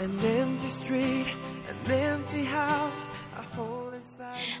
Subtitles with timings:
[0.00, 0.08] Hello，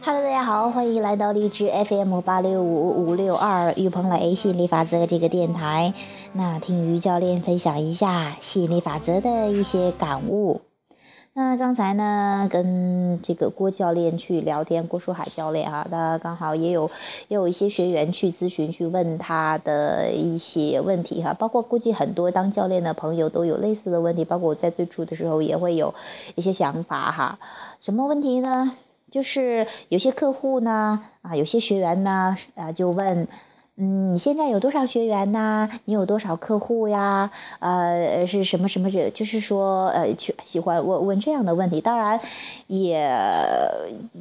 [0.04, 5.94] 大家好，欢迎来到荔枝 FM 八六五五六二于鹏磊吸引力法则这个电台。
[6.32, 10.60] 那听于教练分享一下吸引力法则的一些感悟。
[11.38, 16.90] 那刚才呢，跟这个郭教练去聊天，郭书海教练哈，他刚好也有
[17.28, 25.94] 也有一些学员去咨询，去问他的一些问题哈，包括估计很多当教练的朋友都有类似的问题，包括我在最初的时候也会有
[26.34, 27.38] 一些想法哈。
[27.80, 28.72] 什么问题呢？
[29.12, 33.28] 就是有些客户呢，啊，有些学员呢，啊，就问。
[33.80, 35.70] 嗯，你现在有多少学员呢？
[35.84, 37.30] 你有多少客户呀？
[37.60, 38.90] 呃，是什么什么？
[38.90, 41.80] 这就是说，呃，去喜欢问问这样的问题。
[41.80, 42.18] 当然，
[42.66, 43.08] 也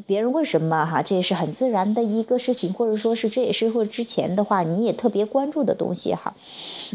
[0.05, 6.35] 别人问什么哈，这也是很自然的一个事情，或者说是这也是或之前的话你也特别关注的东西哈。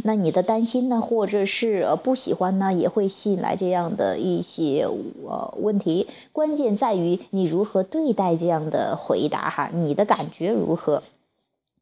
[0.04, 4.86] 那你的担心呢，或者是不喜欢呢，也会吸引来这样的一些
[5.26, 6.06] 呃问题。
[6.30, 11.02] 关键在于你如何对待这样的回答哈，你的感觉如何？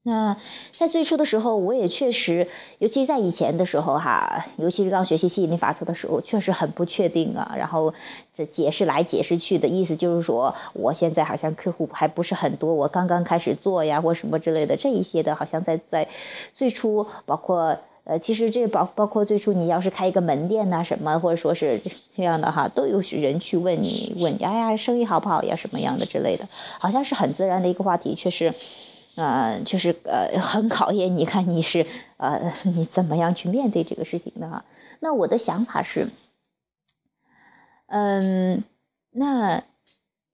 [0.03, 0.39] 那
[0.79, 2.49] 在最初的时候，我也确实，
[2.79, 7.55] 尤其是在以前的时候哈，尤其是刚学习吸引力法则的时候，确实很不确定啊。
[7.59, 7.93] 然后
[8.35, 16.09] 这解释来解释去的意思就是说，我现在好像客户还不是很多，我刚刚开始做呀，或什么之类的，这一些的，好像在在
[16.55, 21.79] 最初，包括呃，其实这包包括最初你要是开一个门店呐，什么或者说是
[22.17, 28.55] 这样的哈，都有人去问你问，哎呀，生意好不好呀，什么样的之类的，好像是很自然的一个话题，确实。
[29.17, 34.65] 呃，就是呃，很考验你看你是呃，你怎么样去面对这个事情的哈。
[35.01, 36.09] 那我的想法是，
[37.87, 38.65] 嗯，
[39.11, 39.63] 那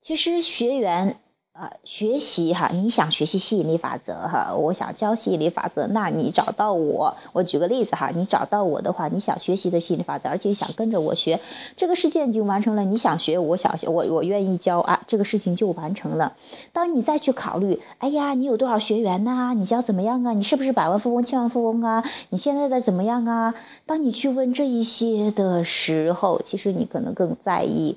[0.01, 1.17] 其实学员。
[1.59, 11.41] 啊，学习哈，你想学习吸引力法则哈，我想教吸引力法则，那你找到我，我举个例子哈，你找到我的话，你想学习的吸引力法则，而且想跟着我学，
[11.79, 12.85] 这个事件已经完成了。
[12.85, 16.35] 你想学，我想学，我我愿意教啊，这个事情就完成了。
[16.75, 19.55] 当你再去考虑，哎呀，你有多少学员呐？
[19.55, 20.35] 你想怎么样啊？
[20.35, 22.05] 你是不是百万富翁、千万富翁啊？
[22.29, 23.55] 你现在在怎么样啊？
[23.87, 27.97] 当你去问这一些的时候，其实你可能更在意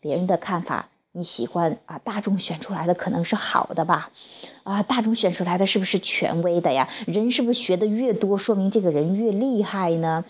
[0.00, 0.89] 别人的看法。
[1.12, 1.98] 你喜欢啊？
[1.98, 4.10] 大众选出来的可能是好的吧？
[4.62, 6.88] 啊，大众选出来的是不是权威的呀？
[7.06, 10.24] 人是不是学的越多，说明这个人越厉害呢？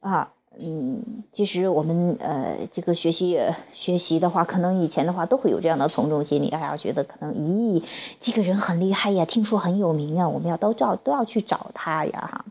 [0.00, 3.40] 啊，嗯，其实我们呃，这个学习
[3.72, 7.82] 学习的话，可能以前的话都会有这样的从众心理，哎呀，觉得可能咦，
[8.20, 12.44] 这个人很厉害呀，听说很有名啊，我们要都要都要去找他呀，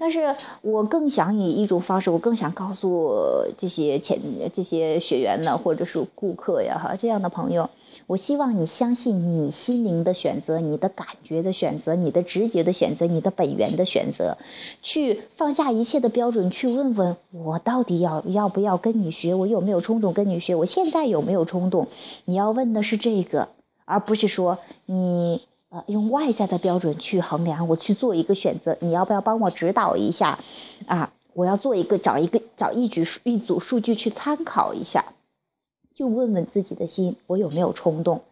[0.00, 3.12] 但是我更想以一种方式，我更想告诉
[3.58, 4.18] 这些前
[4.50, 7.68] 这些学员呢，或者是顾客呀，哈，这样的朋友，
[8.06, 14.38] 我希望你相信你心灵的选择，你的感觉的选择，你的直觉的选择，你的本源的选择，
[14.82, 21.88] 去放下一切的标准，去问问我到底要要不要跟你学，我有没有冲动跟你学，我现在有没有冲动？
[22.24, 23.48] 你要问的是这个，
[23.84, 24.56] 而不是说
[24.86, 25.42] 你。
[25.70, 30.40] 呃，用外在的标准去衡量，我去做一个选择，你要不要帮我指导一下？
[30.86, 35.04] 啊，我要做一个找一个找一组一组数据去参考一下，
[35.94, 38.22] 就问问自己的心，我有没有冲动？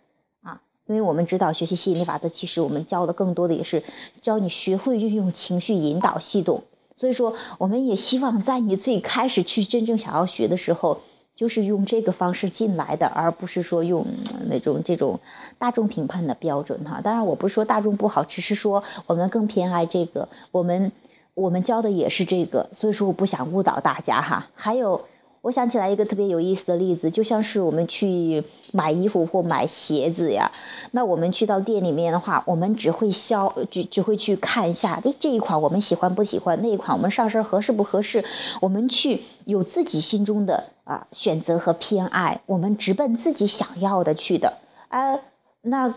[0.43, 3.85] 啊，因为我们知道学习吸引力法则，其实我们教的更多的也是
[4.21, 6.65] 教你学会运用情绪引导系统，
[6.97, 11.03] 所以说我们也希望在你最开始去真正想要学的时候。
[11.39, 14.05] 就是用这个方式进来的，而不是说用
[14.51, 15.21] 那种这种
[15.59, 17.01] 大众评判的标准哈。
[17.01, 20.91] 当然，我不是说大众不好，只是说我们更偏爱这个，我们
[21.35, 24.49] 我们教的也是这个，所以说我不想误导大家哈。
[24.57, 25.07] 还有。
[25.49, 30.53] 我想起来一个特别有意思的例子，就像是我们去买衣服或买鞋子呀，
[30.91, 36.61] 那我们去到店里面的话，我们只会消，只只会去看一下，诶，这一款我们喜欢不喜欢？
[36.61, 38.27] 那一款我们上身合适不合适？
[38.61, 45.19] 我们去有自己心中的啊选择和偏爱，我们直奔自己想要的去的，啊，
[45.63, 45.95] 那。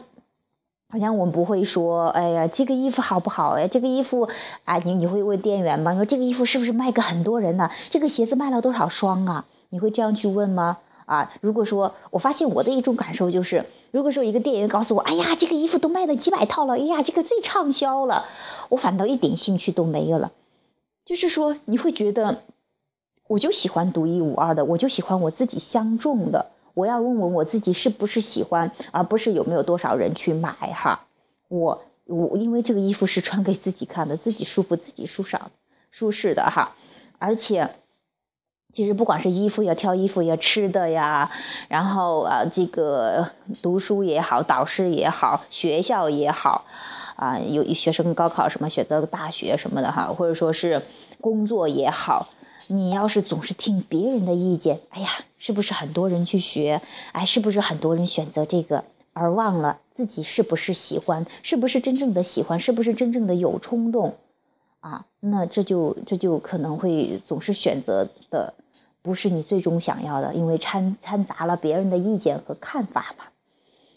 [0.91, 3.51] 好像我们不会说，哎呀，这个衣服好不好？
[3.51, 4.27] 哎，这个衣服，
[4.65, 5.93] 啊，你你会问店员吗？
[5.93, 7.71] 你说这个衣服是不是卖给很多人呢？
[7.89, 9.45] 这个鞋子卖了多少双啊？
[9.69, 10.79] 你会这样去问吗？
[11.05, 18.25] 啊，如果说我发现我的一种感受就是，如果说一个店员告诉我，哎呀，这个衣服都卖了几百套了，哎呀，这个最畅销了，
[18.67, 20.33] 我反倒一点兴趣都没有了。
[21.05, 22.39] 就是说，你会觉得，
[23.27, 26.51] 我就喜欢独一无二的，我就喜欢我自己相中的。
[26.73, 31.05] 我要问问我自己是不是喜欢，而不是有没有多少人去买哈。
[31.47, 35.51] 我我因为这个衣服是穿给自己看的，自己舒服、自己舒爽、
[35.91, 36.75] 舒适的哈。
[37.19, 37.71] 而且，
[38.73, 41.31] 其实不管是衣服要挑衣服呀，吃的呀，
[41.67, 43.29] 然后啊这个
[43.61, 46.65] 读书也好，导师也好，学校也好，
[47.17, 50.81] 啊有学生高考什么选择大学什么的哈，或者说是
[51.19, 52.29] 工作也好。
[52.71, 56.81] 你要是总是听别人的意见，哎呀，是不是很多人去学？
[57.11, 64.15] 哎，是不是很多人选择这个，而忘了自己是不是喜欢，是不是真正的喜欢，是不是真正的有冲动？
[64.79, 68.53] 啊，那这就这就可能会总是选择的
[69.01, 73.31] 不是你最终想要的，因为掺掺杂了别人的意见和看法吧。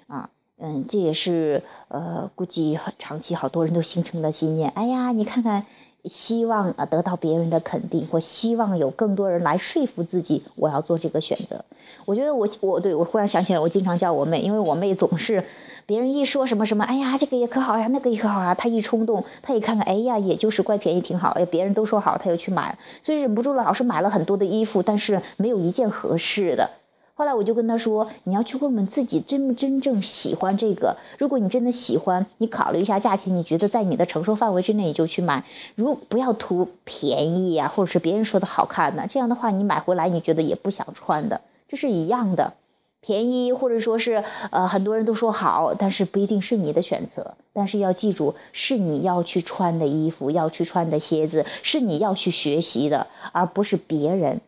[0.09, 4.71] 啊，嗯，这也是呃，估计长期好多人都形成的信念。
[4.71, 5.65] 哎呀，你看看，
[6.05, 11.65] 希望啊得到别人的肯定，或希望有更多人来说服自己，我要做这个选择。
[12.05, 15.45] 我觉得我我对我忽然想起来，我经常叫我妹，因为我妹总是。
[15.87, 18.55] 别人一说什么什么，哎呀，这个也可好呀，那个也可好啊。
[18.55, 21.29] 她一冲动，她一看看，哎呀，也就是怪便宜，挺好。
[21.33, 26.71] 哎，别人都说好，她又去买，所以忍不住了，老是买了很多的衣服，但是没有一件合适的。
[27.17, 30.97] 后来我就跟他说，你要去问问自己，真不真正喜欢这个？
[31.17, 35.45] 如果你真的喜欢，你考虑一下价钱，你觉得在你的承受范围之内，你就去买。
[35.77, 42.55] 如不要图便宜呀，或者是别人说的好看的，这样的话，你买回来你觉得也不想穿的，这是一样的。
[43.01, 47.35] 便宜，或者说是呃，很多人都说好，但是不一定是你的选择。
[47.53, 54.41] 但是要记住，是你要去穿的衣服，要去穿的鞋子，是你要去学习的，而不是别人。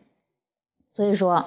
[0.91, 1.45] 所以说，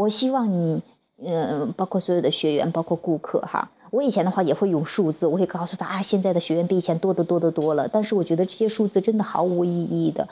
[0.00, 0.82] 我希望你，
[1.22, 7.88] 嗯，包括所有的学员，包括顾客哈，我以前的话也会用数字，我会告诉他啊，现在的学员比以前多得多得多了。
[7.88, 10.28] 但是我觉得这些数字真的毫无意义的。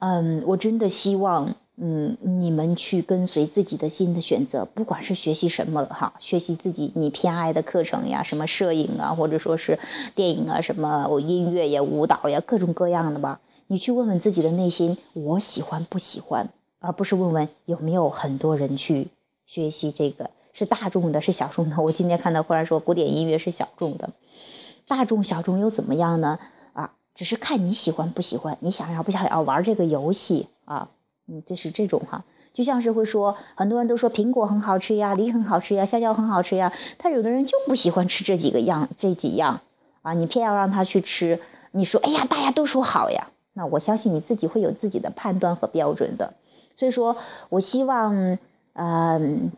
[0.00, 1.54] 嗯，我真的希望。
[1.76, 9.80] 嗯，你们去跟随自己的心的选择，不管是学习什么哈，学习自己你偏爱的课程呀，什么摄影啊，或者说是
[10.14, 13.40] 电影啊，什么我音乐呀、舞蹈呀，各种各样的吧。
[13.66, 16.50] 你去问问自己的内心，我喜欢不喜欢，
[16.84, 19.08] 而不是问问有没有很多人去
[19.46, 21.80] 学习这个，是大众的，是小众的。
[21.82, 24.10] 我今天看到忽然说古典音乐是小众的，
[24.86, 26.38] 大众小众又怎么样呢？
[26.74, 30.90] 啊，只是看你喜欢不喜欢，你想要不想要玩这个游戏啊？
[31.26, 39.62] 嗯，就是这种哈，就像是会说，很多人都说苹果很好吃呀，梨很好吃呀，香蕉很好吃呀，他有的人就不喜欢吃这几个样，这几样
[40.02, 41.40] 啊，你偏要让他去吃，
[41.70, 46.34] 你说，哎呀，大家都说好呀，那我相信你自己会有自己的判断和标准的，
[46.76, 47.16] 所以说
[47.48, 48.38] 我希望，
[48.74, 49.52] 嗯，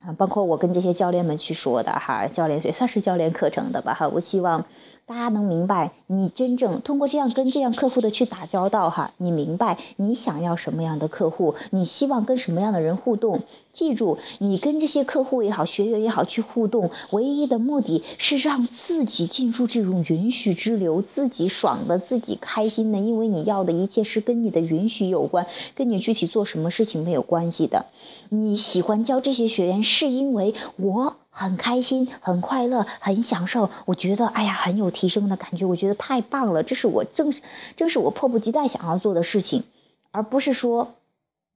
[0.00, 4.64] 啊，包括我跟这些教练们去说的哈，教练也算是教练课程的吧哈，我希望。
[5.08, 13.40] 大家能明白，你真正通过这样跟这样客户的去打交道哈，你明白你想要什么样的客户，你希望跟什么样的人互动。
[13.72, 27.86] 记住，你跟这些客户也好，学员也好去互动，唯一的目的是让自己进入这种允许之流，自己爽的，自己开心的，因为你要的一切是跟你的允许有关，跟你具体做什么事情没有关系的。
[28.28, 31.16] 你喜欢教这些学员，是因为我。
[31.38, 33.70] 很开心，很快乐，很享受。
[33.86, 35.66] 我觉得，哎呀，很有提升的感觉。
[35.66, 37.42] 我觉得太棒了，这是我正是，
[37.76, 39.62] 正是我迫不及待想要做的事情，
[40.10, 40.94] 而不是说，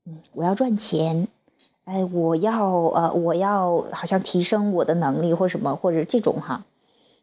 [0.06, 1.26] 嗯，我要赚钱，
[1.84, 6.62] 哎，我要呃，我要好像提升我的能力或什么，或者这种哈。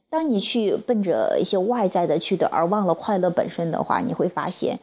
[0.09, 4.79] 当你去奔着一些外在的去的，而忘了快乐本身的话，你会发现，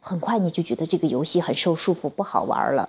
[0.00, 2.88] 很快你就觉得这个游戏很受束缚，不好玩了。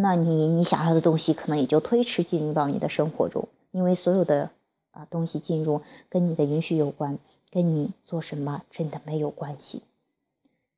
[0.00, 4.50] 那你你想要的东西可能也就推迟进入到你的生活中，因为所有的
[4.90, 7.18] 啊东西进入跟你的允许有关，
[7.50, 9.82] 跟你做什么真的没有关系。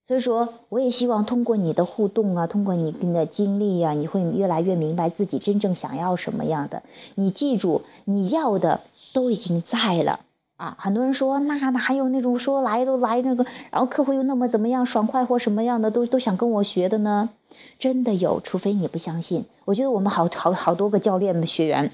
[0.05, 6.83] 所以说，我也希望通过你的互动啊，通过你跟的经历啊，你会越来越明白自己真正想要什么样的。
[7.15, 8.81] 你记住，你要的
[9.13, 10.21] 都已经在了
[10.59, 10.77] 啊。
[10.79, 17.31] 很多人说，那哪有那种说来都来那个，然后客户又那么怎么样爽快或什么样的，都都想跟我学的呢？
[17.79, 19.47] 真的有，除非你不相信。
[19.65, 21.93] 我觉得我们好好好多个教练的学员，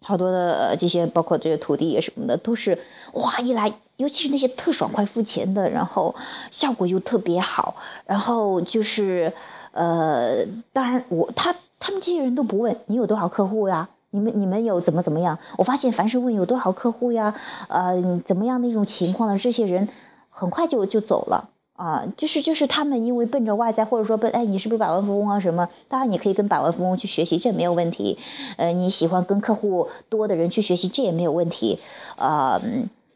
[0.00, 2.78] 好多的这些包括这些徒弟什么的，都是
[3.12, 6.14] 哇一来，尤其是那些特爽快付钱的，然后
[6.50, 9.32] 效果又特别好，然后就是
[9.72, 15.38] 呃，当然我他他们这些人都不问你有多少客户呀，你们你们有怎么怎么样？
[15.58, 17.34] 我发现凡是问有多少客户呀，
[17.68, 19.38] 呃怎么样的一种情况呢？
[19.38, 19.88] 这些人
[20.30, 21.48] 很快就就走了。
[21.74, 25.70] 啊，就是就是他们因为奔着外在，或者说奔哎，你是不是百万富翁啊什么？
[25.88, 28.18] 当然你可以跟百万富翁去学习，这没有问题。
[28.56, 31.80] 呃，你喜欢跟客户多的人去学习，这也没有问题。
[32.16, 32.60] 呃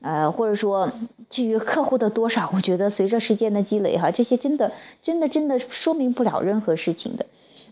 [0.01, 0.91] 呃，或者说
[1.31, 4.73] 至于客户的多少，我觉得随着时间的积累哈，这些真的
[5.03, 7.27] 真的真的说明不了任何事情的。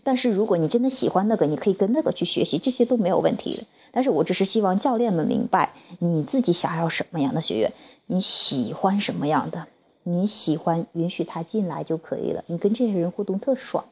[0.05, 3.65] 但是如果你真的喜欢那个，你可以跟那个去学习，这些都没有问题。
[3.91, 7.73] 但是我只是希望教练们明白，你自己想要什么样的学员，
[8.05, 9.67] 你喜欢什么样的。
[10.07, 13.85] 你喜欢允许他进来就可以了，你跟这些人互动特爽，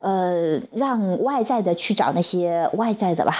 [0.00, 3.36] 呃，让外在的去找那些外在的吧，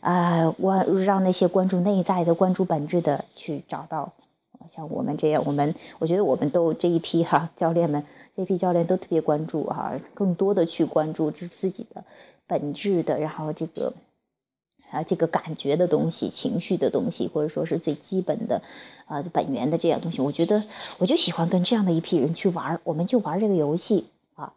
[0.00, 4.12] 啊，我让那些关注内在的、关注本质的去找到，
[4.76, 8.04] 像我们这样，我们我觉得我们都这一批哈教练们
[8.36, 12.04] ，JP 教练都特别关注哈，更多的去关注这自己的
[12.46, 13.94] 本质的，然后这个
[14.90, 18.62] 啊这个感觉的东西、情绪的东西，或者说是最基本的
[19.06, 20.20] 啊本源的这样东西。
[20.20, 20.64] 我觉得
[20.98, 24.52] 我就喜欢跟这样的一批人去玩，我们就玩这个游戏啊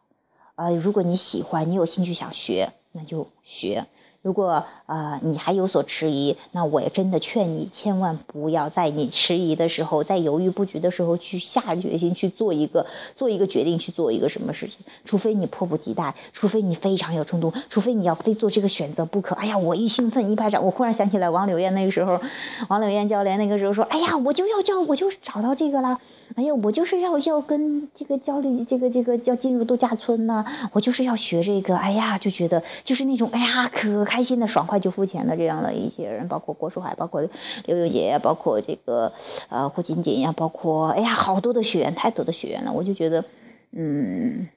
[0.56, 0.72] 啊！
[0.72, 3.86] 如果你喜欢，你有兴趣想学，那就学。
[4.28, 14.80] 如果啊你还有所迟疑，那我也真的劝你千万不要在你迟疑的时候，在犹豫不决的时候去下决心去做一个做一个决定，去做一个什么事情。
[15.06, 19.34] 除非你迫不及待，除非你非常有冲动，除非你要非做这个选择不可。
[19.36, 22.20] 哎呀，我一兴奋一拍掌，我忽然想起来王柳燕那个时候，
[22.68, 26.02] 王柳燕教练那个时候说：“哎呀，我就要教，我就找到这个了。
[26.36, 31.78] 哎呀，我就是要要跟这个教练，这个这个要进入度假村呢，我就是要学这个。
[31.78, 37.22] 哎呀，就觉得就是那种哎呀可开。”开心的爽快就付钱的这样的一些人，包括郭书海，包括
[37.66, 39.14] 刘永杰，包括这个
[39.50, 43.26] 呃胡锦锦呀，包括哎呀好多的学员，太多的学员了，我就觉得
[43.72, 44.48] 嗯，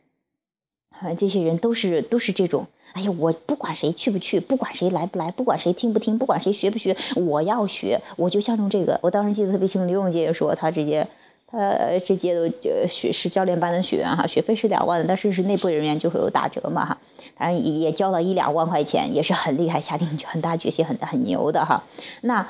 [1.18, 8.98] 这些人都是都是这种，哎呀我不管谁去不去，不管谁来不来，不管谁听不听，不管谁学不学，我要学，我就相中这个。
[9.02, 11.06] 我当时记得特别清，刘永杰也说他直接。
[11.52, 16.98] 他这届的学是教练班的学员哈，学费是两万，但是是内部人员就会有打折嘛哈，
[17.40, 21.84] 当然也交了一两万块钱，也是很厉害，下定很大决心，很很牛的哈。
[22.20, 22.46] 那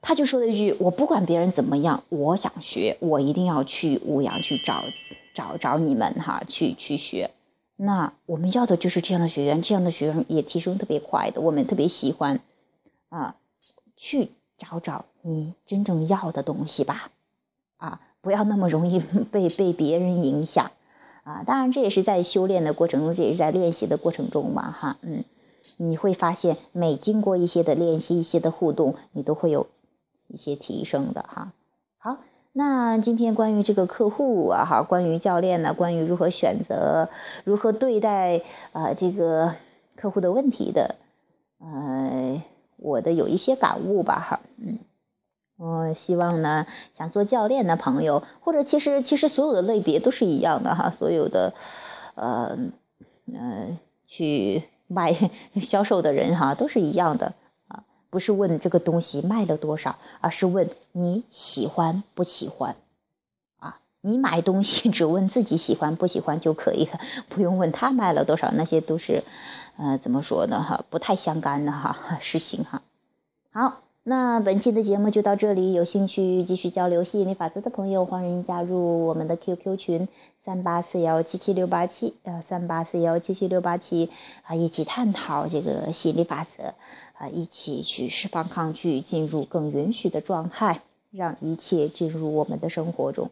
[0.00, 4.84] 他就说了一句：“我不管别人怎么样，我想学，我一定要去乌阳去找
[5.34, 7.32] 找找你们哈，去去学。”
[7.74, 12.38] 那我们要的就是这样的学员，这样的学员也提升特别快的，我们特别喜欢
[13.08, 13.34] 啊，
[13.96, 17.10] 去找找你真正要的东西吧，
[17.76, 18.00] 啊。
[18.20, 19.00] 不要那么容易
[19.32, 20.70] 被被别人影响，
[21.24, 25.24] 啊，当然这也是在修炼的过程中，这也是在练习的过程中嘛，哈，嗯，
[25.76, 29.68] 你会发现每经过一些的练习、一些的互动，你都会有
[30.26, 31.52] 一些提升的哈。
[31.98, 32.18] 好，
[32.52, 37.08] 那今天关于这个客户啊，哈，关于教练呢，关于如何选择、
[37.44, 39.54] 如何对待啊这个
[39.94, 40.96] 客户的问题的，
[41.60, 42.42] 呃，
[42.78, 44.78] 我的有一些感悟吧，哈，嗯。
[45.64, 46.66] 我希望呢，
[46.98, 51.54] 想做教练的朋友，或者其实其实所有的类别都是一样的哈，所有的
[52.16, 52.58] 呃
[53.32, 53.78] 呃
[54.08, 55.14] 去卖
[55.62, 57.34] 销售的人哈都是一样的
[57.68, 62.74] 啊，不是问这个东西卖了多少，而是问你喜欢不喜欢
[63.60, 63.78] 啊？
[64.00, 69.22] 你买东西 只问自己喜欢不喜欢就可以了，不用问他卖了多少，那些都是
[69.76, 72.82] 呃怎么说呢哈，不太相干的哈事情哈。
[73.52, 73.80] 好。
[74.04, 80.08] 那本期的节目就到这里，有兴趣继续交流吸引力法则的朋友，欢迎加入我们的 QQ 群
[80.44, 84.10] 三八四幺七七六八七呃三八四幺七七六八七
[84.42, 86.74] 啊，一起探讨这个吸引力法则
[87.12, 90.80] 啊，一起去释放抗拒，进入更允许的状态，
[91.12, 93.30] 让一切进入我们的生活中，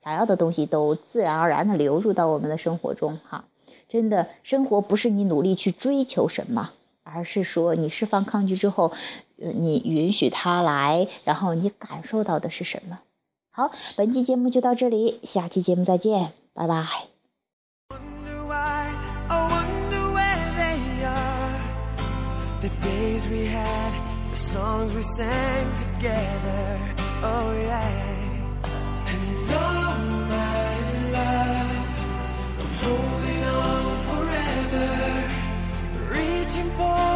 [0.00, 3.46] 想要的东西都自然而然的流入到我们的生活中哈。
[3.88, 6.70] 真的，生活不是你努力去追求什么。
[7.06, 8.90] 而是说，你释放抗拒之后，
[9.40, 13.00] 呃，你允许他来，然后你感受到的是什么？
[13.50, 17.08] 好，本期节目就到这里，下期节目再见，拜拜。
[36.66, 37.13] stop